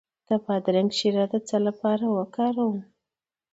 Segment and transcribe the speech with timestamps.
[0.27, 2.77] د بادرنګ شیره د څه لپاره وکاروم؟